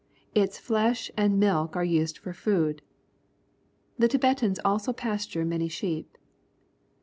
[0.33, 2.81] Its flesh and milk are used for food.
[3.99, 6.17] The Tibetans also pasture many sheep.